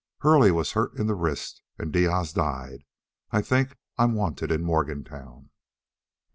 [0.21, 2.85] Hurley was hurt in the wrist and Diaz died.
[3.29, 5.51] I think I'm wanted in Morgantown."